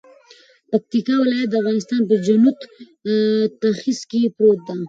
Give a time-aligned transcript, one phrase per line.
[0.69, 2.59] پکتيا ولايت د افغانستان په جنوت
[3.77, 4.75] ختیځ کی پروت ده